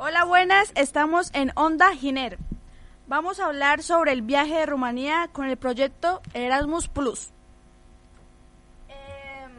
Hola, 0.00 0.22
buenas, 0.22 0.70
estamos 0.76 1.28
en 1.34 1.50
Onda 1.56 1.92
Giner. 1.92 2.38
Vamos 3.08 3.40
a 3.40 3.46
hablar 3.46 3.82
sobre 3.82 4.12
el 4.12 4.22
viaje 4.22 4.54
de 4.54 4.64
Rumanía 4.64 5.28
con 5.32 5.46
el 5.46 5.56
proyecto 5.56 6.22
Erasmus 6.34 6.86
Plus. 6.86 7.30
Em, 8.88 9.50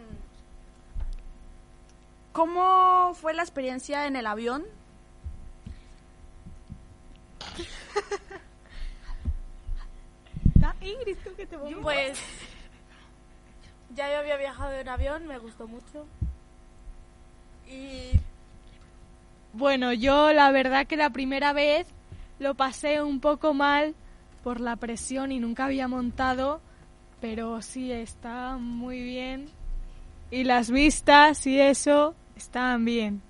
¿Cómo 2.31 3.13
fue 3.15 3.33
la 3.33 3.43
experiencia 3.43 4.07
en 4.07 4.15
el 4.15 4.27
avión? 4.27 4.63
Ingrid, 10.81 11.17
¿tú 11.17 11.31
qué 11.35 11.47
te 11.47 11.57
Pues 11.57 12.17
ya 13.93 14.09
yo 14.09 14.19
había 14.19 14.37
viajado 14.37 14.71
en 14.71 14.87
avión, 14.87 15.27
me 15.27 15.37
gustó 15.37 15.67
mucho. 15.67 16.05
Y 17.67 18.17
Bueno, 19.53 19.93
yo 19.93 20.31
la 20.33 20.51
verdad 20.51 20.85
que 20.87 20.97
la 20.97 21.09
primera 21.09 21.53
vez 21.53 21.87
lo 22.39 22.55
pasé 22.55 23.01
un 23.01 23.19
poco 23.19 23.53
mal 23.53 23.95
por 24.43 24.59
la 24.59 24.75
presión 24.75 25.31
y 25.31 25.39
nunca 25.39 25.65
había 25.65 25.87
montado, 25.87 26.61
pero 27.19 27.61
sí 27.61 27.91
está 27.91 28.57
muy 28.57 29.01
bien. 29.01 29.49
Y 30.31 30.43
las 30.43 30.69
vistas 30.69 31.45
y 31.47 31.59
eso 31.59 32.15
estaban 32.35 32.85
bien. 32.85 33.21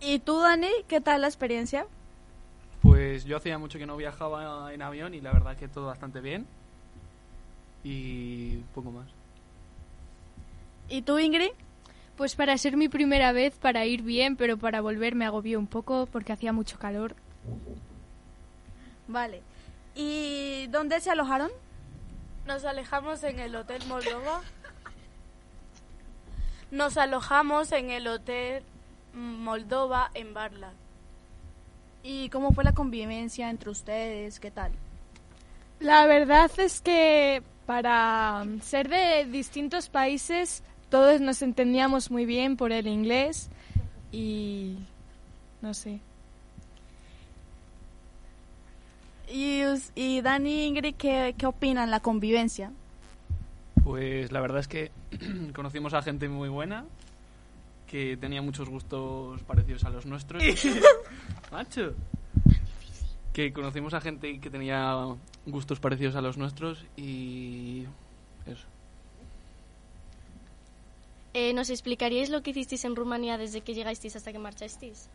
¿Y 0.00 0.20
tú, 0.20 0.40
Dani, 0.40 0.70
qué 0.86 1.00
tal 1.00 1.22
la 1.22 1.26
experiencia? 1.26 1.86
Pues 2.82 3.24
yo 3.24 3.36
hacía 3.36 3.58
mucho 3.58 3.78
que 3.78 3.86
no 3.86 3.96
viajaba 3.96 4.72
en 4.72 4.82
avión 4.82 5.14
y 5.14 5.20
la 5.20 5.32
verdad 5.32 5.56
que 5.56 5.66
todo 5.68 5.86
bastante 5.86 6.20
bien. 6.20 6.46
Y 7.82 8.58
poco 8.74 8.92
más. 8.92 9.08
¿Y 10.88 11.02
tú, 11.02 11.18
Ingrid? 11.18 11.50
Pues 12.16 12.34
para 12.34 12.56
ser 12.56 12.76
mi 12.76 12.88
primera 12.88 13.32
vez, 13.32 13.58
para 13.58 13.84
ir 13.84 14.02
bien, 14.02 14.36
pero 14.36 14.56
para 14.56 14.80
volver 14.80 15.14
me 15.14 15.26
agobió 15.26 15.58
un 15.58 15.66
poco 15.66 16.06
porque 16.06 16.32
hacía 16.32 16.52
mucho 16.52 16.78
calor. 16.78 17.14
Vale. 19.06 19.42
¿Y 19.94 20.66
dónde 20.68 21.00
se 21.00 21.10
alojaron? 21.10 21.50
nos 22.46 22.64
alejamos 22.64 23.22
en 23.24 23.40
el 23.40 23.56
Hotel 23.56 23.82
Moldova. 23.88 24.40
Nos 26.70 26.96
alojamos 26.96 27.72
en 27.72 27.90
el 27.90 28.06
Hotel 28.06 28.62
Moldova 29.12 30.10
en 30.14 30.32
Barla. 30.32 30.72
¿Y 32.02 32.28
cómo 32.28 32.52
fue 32.52 32.64
la 32.64 32.72
convivencia 32.72 33.50
entre 33.50 33.70
ustedes? 33.70 34.38
¿Qué 34.38 34.50
tal? 34.50 34.72
La 35.80 36.06
verdad 36.06 36.50
es 36.58 36.80
que 36.80 37.42
para 37.66 38.44
ser 38.62 38.88
de 38.88 39.26
distintos 39.26 39.88
países 39.88 40.62
todos 40.88 41.20
nos 41.20 41.42
entendíamos 41.42 42.10
muy 42.10 42.26
bien 42.26 42.56
por 42.56 42.72
el 42.72 42.86
inglés 42.86 43.48
y 44.12 44.76
no 45.62 45.74
sé. 45.74 46.00
¿Y, 49.28 49.62
y 49.94 50.20
Dani 50.20 50.50
y 50.50 50.64
Ingrid 50.66 50.94
qué, 50.94 51.34
qué 51.36 51.46
opinan 51.46 51.90
la 51.90 52.00
convivencia? 52.00 52.72
Pues 53.82 54.32
la 54.32 54.40
verdad 54.40 54.60
es 54.60 54.68
que 54.68 54.90
conocimos 55.54 55.94
a 55.94 56.02
gente 56.02 56.28
muy 56.28 56.48
buena 56.48 56.84
que 57.86 58.16
tenía 58.16 58.42
muchos 58.42 58.68
gustos 58.68 59.42
parecidos 59.42 59.84
a 59.84 59.90
los 59.90 60.06
nuestros. 60.06 60.42
¡Macho! 61.52 61.94
Que 63.32 63.52
conocimos 63.52 63.94
a 63.94 64.00
gente 64.00 64.40
que 64.40 64.50
tenía 64.50 64.94
gustos 65.46 65.78
parecidos 65.78 66.16
a 66.16 66.20
los 66.20 66.36
nuestros 66.36 66.84
y 66.96 67.84
eso. 68.46 68.66
Eh, 71.38 71.52
¿Nos 71.52 71.68
explicaríais 71.68 72.30
lo 72.30 72.40
que 72.42 72.52
hicisteis 72.52 72.86
en 72.86 72.96
Rumanía 72.96 73.36
desde 73.36 73.60
que 73.60 73.74
llegasteis 73.74 74.16
hasta 74.16 74.32
que 74.32 74.38
marchasteis? 74.38 75.10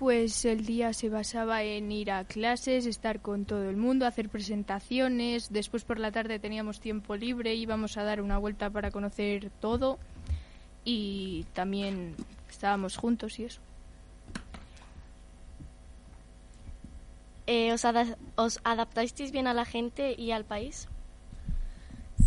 Pues 0.00 0.44
el 0.44 0.66
día 0.66 0.92
se 0.92 1.08
basaba 1.08 1.62
en 1.62 1.92
ir 1.92 2.10
a 2.10 2.24
clases, 2.24 2.86
estar 2.86 3.20
con 3.20 3.44
todo 3.44 3.70
el 3.70 3.76
mundo, 3.76 4.04
hacer 4.04 4.28
presentaciones. 4.28 5.52
Después 5.52 5.84
por 5.84 6.00
la 6.00 6.10
tarde 6.10 6.40
teníamos 6.40 6.80
tiempo 6.80 7.14
libre, 7.14 7.54
íbamos 7.54 7.96
a 7.96 8.02
dar 8.02 8.20
una 8.20 8.36
vuelta 8.36 8.68
para 8.68 8.90
conocer 8.90 9.50
todo. 9.60 10.00
Y 10.84 11.44
también 11.54 12.16
estábamos 12.50 12.96
juntos 12.96 13.38
y 13.38 13.44
eso. 13.44 13.60
Eh, 17.46 17.72
¿os, 17.72 17.84
ada- 17.84 18.18
¿Os 18.34 18.58
adaptasteis 18.64 19.30
bien 19.30 19.46
a 19.46 19.54
la 19.54 19.64
gente 19.64 20.16
y 20.18 20.32
al 20.32 20.44
país? 20.44 20.88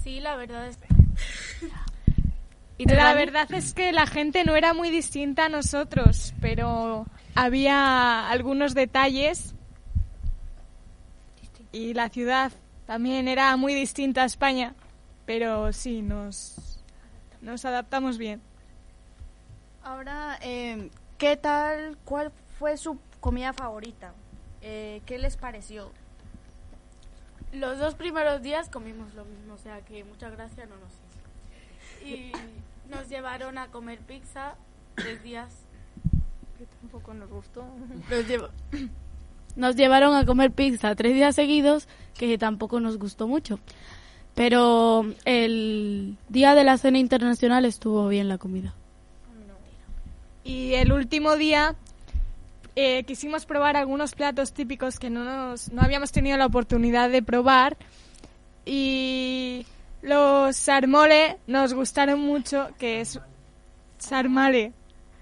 Sí, 0.01 0.21
la 0.21 0.37
verdad 0.37 0.65
es 0.69 0.77
¿Y 2.77 2.85
La 2.85 3.13
Dani? 3.13 3.19
verdad 3.25 3.51
es 3.53 3.73
que 3.73 3.91
la 3.91 4.07
gente 4.07 4.43
no 4.45 4.55
era 4.55 4.73
muy 4.73 4.89
distinta 4.89 5.45
a 5.45 5.49
nosotros, 5.49 6.33
pero 6.39 7.05
había 7.35 8.29
algunos 8.29 8.73
detalles 8.73 9.53
y 11.71 11.93
la 11.93 12.09
ciudad 12.09 12.51
también 12.85 13.27
era 13.27 13.55
muy 13.57 13.73
distinta 13.73 14.23
a 14.23 14.25
España, 14.25 14.73
pero 15.25 15.71
sí, 15.73 16.01
nos, 16.01 16.79
nos 17.41 17.65
adaptamos 17.65 18.17
bien. 18.17 18.41
Ahora, 19.83 20.37
eh, 20.41 20.89
¿qué 21.17 21.35
tal? 21.37 21.97
¿Cuál 22.05 22.31
fue 22.57 22.77
su 22.77 22.99
comida 23.19 23.53
favorita? 23.53 24.13
Eh, 24.61 25.01
¿Qué 25.05 25.17
les 25.17 25.37
pareció? 25.37 25.91
Los 27.51 27.79
dos 27.79 27.95
primeros 27.95 28.41
días 28.41 28.69
comimos 28.69 29.13
lo 29.15 29.25
mismo, 29.25 29.53
o 29.55 29.57
sea 29.57 29.81
que 29.81 30.03
mucha 30.03 30.29
gracia 30.29 30.65
no 30.65 30.75
nos 30.77 30.91
hizo. 30.93 31.08
Y 32.05 32.31
nos 32.89 33.07
llevaron 33.09 33.57
a 33.57 33.67
comer 33.67 33.99
pizza 33.99 34.55
tres 34.95 35.21
días. 35.23 35.49
Que 36.57 36.65
tampoco 36.81 37.13
nos 37.13 37.29
gustó. 37.29 37.65
Nos, 38.09 38.27
lleva- 38.27 38.49
nos 39.55 39.75
llevaron 39.75 40.13
a 40.15 40.25
comer 40.25 40.51
pizza 40.51 40.93
tres 40.95 41.13
días 41.13 41.35
seguidos, 41.35 41.87
que 42.17 42.37
tampoco 42.37 42.79
nos 42.79 42.97
gustó 42.97 43.27
mucho. 43.27 43.59
Pero 44.35 45.05
el 45.25 46.17
día 46.29 46.55
de 46.55 46.63
la 46.63 46.77
cena 46.77 46.97
internacional 46.99 47.65
estuvo 47.65 48.07
bien 48.07 48.27
la 48.29 48.37
comida. 48.37 48.73
Y 50.43 50.73
el 50.75 50.91
último 50.93 51.35
día 51.35 51.75
eh, 52.75 53.03
quisimos 53.03 53.45
probar 53.45 53.75
algunos 53.75 54.15
platos 54.15 54.53
típicos 54.53 54.97
que 54.97 55.09
no, 55.09 55.23
nos, 55.25 55.71
no 55.73 55.81
habíamos 55.81 56.11
tenido 56.11 56.37
la 56.37 56.45
oportunidad 56.45 57.09
de 57.09 57.21
probar. 57.21 57.77
Y 58.65 59.65
los 60.01 60.55
sarmole 60.55 61.37
nos 61.47 61.73
gustaron 61.73 62.19
mucho, 62.19 62.69
que 62.77 63.01
es 63.01 63.19
sarmale. 63.97 64.73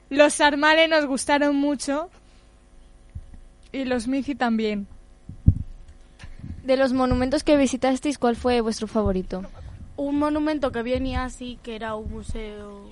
Los 0.09 0.35
sarmale 0.35 0.87
nos 0.87 1.05
gustaron 1.05 1.55
mucho 1.55 2.09
y 3.71 3.85
los 3.85 4.07
mici 4.07 4.35
también. 4.35 4.87
De 6.63 6.77
los 6.77 6.93
monumentos 6.93 7.43
que 7.43 7.57
visitasteis, 7.57 8.17
¿cuál 8.17 8.35
fue 8.35 8.61
vuestro 8.61 8.87
favorito? 8.87 9.43
Un 9.95 10.19
monumento 10.19 10.71
que 10.71 10.83
venía 10.83 11.23
así, 11.23 11.57
que 11.63 11.75
era 11.75 11.95
un 11.95 12.11
museo, 12.11 12.89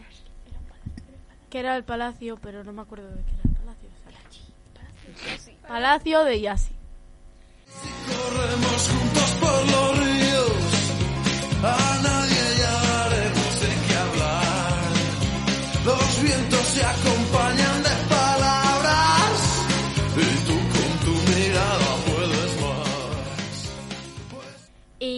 que 1.49 1.59
era 1.59 1.75
el 1.75 1.83
palacio, 1.83 2.37
pero 2.41 2.63
no 2.63 2.73
me 2.73 2.81
acuerdo 2.81 3.09
de 3.09 3.21
qué 3.23 3.31
era 3.31 3.43
el 3.43 3.55
palacio. 3.55 3.89
o 3.93 5.37
sea, 5.37 5.55
Palacio 5.67 6.23
de 6.23 6.41
Yassi. 6.41 6.74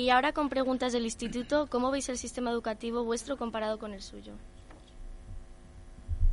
Y 0.07 0.09
ahora 0.09 0.31
con 0.31 0.47
preguntas 0.47 0.93
del 0.93 1.03
instituto, 1.03 1.67
¿cómo 1.69 1.91
veis 1.91 2.07
el 2.07 2.17
sistema 2.17 2.49
educativo 2.49 3.03
vuestro 3.03 3.35
comparado 3.35 3.77
con 3.77 3.91
el 3.91 4.01
suyo? 4.01 4.31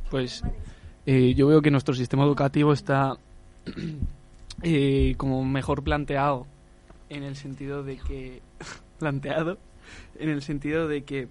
Pues 0.09 0.43
eh, 1.05 1.33
yo 1.33 1.47
veo 1.47 1.61
que 1.61 1.71
nuestro 1.71 1.93
sistema 1.93 2.23
educativo 2.23 2.71
está 2.71 3.17
eh, 4.63 5.15
como 5.17 5.43
mejor 5.43 5.83
planteado 5.83 6.47
en 7.09 7.23
el 7.23 7.35
sentido 7.35 7.83
de 7.83 7.97
que 7.97 8.41
planteado 8.97 9.57
en 10.19 10.29
el 10.29 10.41
sentido 10.41 10.87
de 10.87 11.03
que 11.03 11.27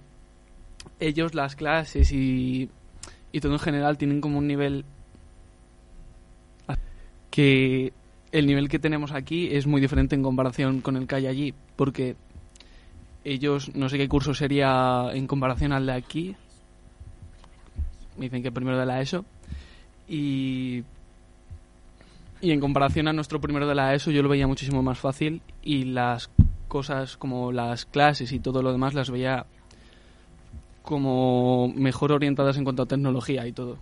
ellos 0.99 1.33
las 1.33 1.55
clases 1.55 2.11
y, 2.11 2.69
y 3.31 3.39
todo 3.39 3.53
en 3.53 3.59
general 3.59 3.97
tienen 3.97 4.21
como 4.21 4.37
un 4.37 4.45
nivel 4.45 4.85
que 7.31 7.91
el 8.31 8.45
nivel 8.45 8.69
que 8.69 8.77
tenemos 8.77 9.13
aquí 9.13 9.47
es 9.51 9.65
muy 9.65 9.81
diferente 9.81 10.13
en 10.13 10.21
comparación 10.21 10.81
con 10.81 10.95
el 10.95 11.07
que 11.07 11.15
hay 11.15 11.25
allí 11.25 11.53
porque 11.75 12.15
ellos 13.25 13.75
no 13.75 13.89
sé 13.89 13.97
qué 13.97 14.07
curso 14.07 14.33
sería 14.33 15.09
en 15.11 15.27
comparación 15.27 15.73
al 15.73 15.87
de 15.87 15.93
aquí 15.93 16.35
me 18.17 18.25
dicen 18.25 18.43
que 18.43 18.51
primero 18.51 18.79
de 18.79 18.85
la 18.85 19.01
ESO 19.01 19.25
y 20.07 20.83
y 22.41 22.51
en 22.51 22.59
comparación 22.59 23.07
a 23.07 23.13
nuestro 23.13 23.41
primero 23.41 23.67
de 23.67 23.75
la 23.75 23.93
ESO 23.93 24.11
yo 24.11 24.21
lo 24.21 24.29
veía 24.29 24.47
muchísimo 24.47 24.83
más 24.83 24.99
fácil 24.99 25.41
y 25.63 25.85
las 25.85 26.29
cosas 26.67 27.17
como 27.17 27.51
las 27.51 27.85
clases 27.85 28.31
y 28.31 28.39
todo 28.39 28.61
lo 28.61 28.71
demás 28.71 28.93
las 28.93 29.09
veía 29.09 29.45
como 30.83 31.67
mejor 31.69 32.11
orientadas 32.11 32.57
en 32.57 32.63
cuanto 32.63 32.83
a 32.83 32.85
tecnología 32.85 33.47
y 33.47 33.51
todo. 33.51 33.77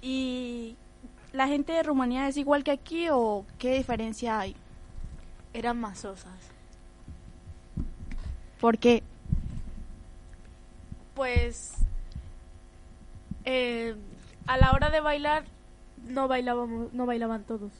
¿Y 0.00 0.76
la 1.32 1.48
gente 1.48 1.72
de 1.72 1.82
Rumanía 1.82 2.28
es 2.28 2.36
igual 2.36 2.62
que 2.62 2.70
aquí 2.70 3.08
o 3.10 3.44
qué 3.58 3.74
diferencia 3.74 4.38
hay? 4.38 4.54
Eran 5.54 5.80
más 5.80 6.04
osas. 6.04 6.50
¿Por 8.60 8.76
qué? 8.78 9.02
Pues 11.14 11.74
eh, 13.44 13.94
a 14.46 14.58
la 14.58 14.72
hora 14.72 14.90
de 14.90 15.00
bailar 15.00 15.44
no 16.08 16.28
bailábamos, 16.28 16.92
no 16.92 17.06
bailaban 17.06 17.44
todos. 17.44 17.72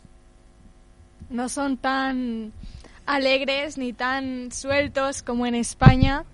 No 1.30 1.48
son 1.48 1.76
tan 1.76 2.52
alegres 3.06 3.76
ni 3.76 3.92
tan 3.92 4.52
sueltos 4.52 5.22
como 5.22 5.46
en 5.46 5.54
España. 5.54 6.24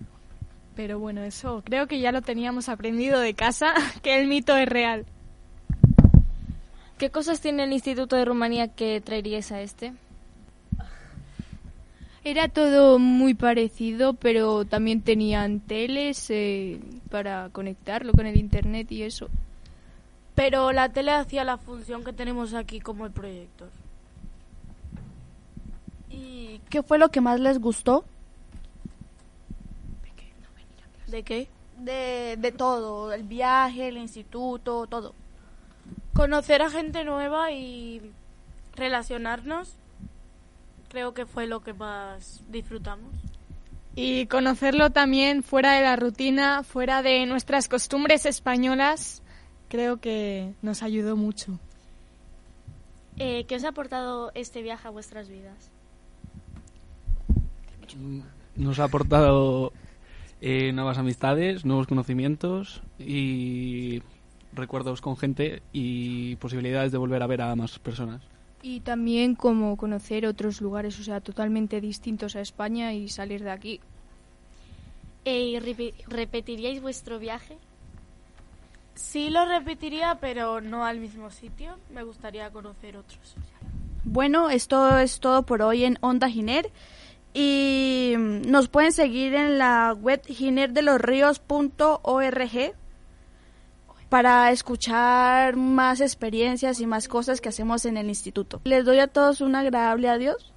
Pero 0.76 0.98
bueno, 0.98 1.22
eso 1.22 1.62
creo 1.64 1.86
que 1.86 2.00
ya 2.00 2.12
lo 2.12 2.22
teníamos 2.22 2.68
aprendido 2.68 3.20
de 3.20 3.34
casa, 3.34 3.74
que 4.02 4.20
el 4.20 4.28
mito 4.28 4.56
es 4.56 4.68
real. 4.68 5.06
¿Qué 6.98 7.10
cosas 7.10 7.40
tiene 7.40 7.64
el 7.64 7.72
Instituto 7.72 8.16
de 8.16 8.26
Rumanía 8.26 8.68
que 8.68 9.00
traeríais 9.00 9.52
a 9.52 9.62
este? 9.62 9.94
Era 12.22 12.48
todo 12.48 12.98
muy 12.98 13.32
parecido, 13.32 14.12
pero 14.12 14.66
también 14.66 15.00
tenían 15.00 15.60
teles 15.60 16.26
eh, 16.28 16.78
para 17.10 17.48
conectarlo 17.50 18.12
con 18.12 18.26
el 18.26 18.36
internet 18.36 18.92
y 18.92 19.04
eso. 19.04 19.28
Pero 20.34 20.72
la 20.72 20.90
tele 20.90 21.12
hacía 21.12 21.44
la 21.44 21.56
función 21.56 22.04
que 22.04 22.12
tenemos 22.12 22.52
aquí 22.52 22.78
como 22.78 23.06
el 23.06 23.12
proyector. 23.12 23.70
¿Y 26.10 26.60
qué 26.68 26.82
fue 26.82 26.98
lo 26.98 27.08
que 27.08 27.22
más 27.22 27.40
les 27.40 27.58
gustó? 27.58 28.04
¿De 31.06 31.22
qué? 31.22 31.48
De, 31.78 32.36
de 32.38 32.52
todo, 32.52 33.14
el 33.14 33.22
viaje, 33.22 33.88
el 33.88 33.96
instituto, 33.96 34.86
todo. 34.86 35.14
Conocer 36.12 36.60
a 36.60 36.68
gente 36.68 37.02
nueva 37.02 37.50
y 37.50 38.12
relacionarnos 38.76 39.74
creo 40.90 41.14
que 41.14 41.24
fue 41.24 41.46
lo 41.46 41.60
que 41.60 41.72
más 41.72 42.42
disfrutamos. 42.48 43.14
Y 43.94 44.26
conocerlo 44.26 44.90
también 44.90 45.42
fuera 45.42 45.74
de 45.74 45.82
la 45.82 45.96
rutina, 45.96 46.62
fuera 46.62 47.02
de 47.02 47.24
nuestras 47.26 47.68
costumbres 47.68 48.26
españolas, 48.26 49.22
creo 49.68 50.00
que 50.00 50.52
nos 50.62 50.82
ayudó 50.82 51.16
mucho. 51.16 51.58
Eh, 53.18 53.44
¿Qué 53.46 53.56
os 53.56 53.64
ha 53.64 53.68
aportado 53.68 54.30
este 54.34 54.62
viaje 54.62 54.88
a 54.88 54.90
vuestras 54.90 55.28
vidas? 55.28 55.70
Nos 58.56 58.78
ha 58.78 58.84
aportado 58.84 59.72
eh, 60.40 60.72
nuevas 60.72 60.98
amistades, 60.98 61.64
nuevos 61.64 61.86
conocimientos 61.86 62.82
y 62.98 64.02
recuerdos 64.52 65.00
con 65.00 65.16
gente 65.16 65.62
y 65.72 66.36
posibilidades 66.36 66.92
de 66.92 66.98
volver 66.98 67.22
a 67.22 67.26
ver 67.26 67.42
a 67.42 67.54
más 67.56 67.78
personas. 67.78 68.29
Y 68.62 68.80
también 68.80 69.34
como 69.34 69.76
conocer 69.76 70.26
otros 70.26 70.60
lugares, 70.60 70.98
o 71.00 71.02
sea, 71.02 71.20
totalmente 71.20 71.80
distintos 71.80 72.36
a 72.36 72.40
España 72.40 72.92
y 72.92 73.08
salir 73.08 73.42
de 73.42 73.50
aquí. 73.50 73.80
Eh, 75.24 75.58
repi- 75.62 75.94
¿Repetiríais 76.08 76.80
vuestro 76.82 77.18
viaje? 77.18 77.56
Sí 78.94 79.30
lo 79.30 79.46
repetiría, 79.46 80.18
pero 80.20 80.60
no 80.60 80.84
al 80.84 81.00
mismo 81.00 81.30
sitio. 81.30 81.76
Me 81.92 82.02
gustaría 82.02 82.50
conocer 82.50 82.96
otros. 82.98 83.34
Bueno, 84.04 84.50
esto 84.50 84.98
es 84.98 85.20
todo 85.20 85.44
por 85.44 85.62
hoy 85.62 85.84
en 85.84 85.96
Onda 86.02 86.28
Giner. 86.28 86.70
Y 87.32 88.14
nos 88.18 88.68
pueden 88.68 88.92
seguir 88.92 89.34
en 89.34 89.56
la 89.58 89.94
web 89.98 90.20
ginerdelosríos.org 90.26 92.74
para 94.10 94.50
escuchar 94.50 95.56
más 95.56 96.00
experiencias 96.02 96.80
y 96.80 96.86
más 96.86 97.08
cosas 97.08 97.40
que 97.40 97.48
hacemos 97.48 97.86
en 97.86 97.96
el 97.96 98.08
instituto. 98.08 98.60
Les 98.64 98.84
doy 98.84 98.98
a 98.98 99.06
todos 99.06 99.40
un 99.40 99.54
agradable 99.54 100.10
adiós. 100.10 100.52